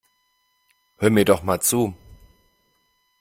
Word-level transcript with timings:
Hör 0.97 1.09
mir 1.11 1.25
doch 1.25 1.43
mal 1.43 1.61
zu. 1.61 1.93